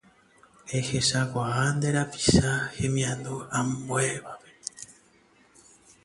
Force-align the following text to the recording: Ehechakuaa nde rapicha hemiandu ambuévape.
Ehechakuaa 0.77 1.65
nde 1.75 1.87
rapicha 1.95 2.51
hemiandu 2.77 3.35
ambuévape. 3.59 4.49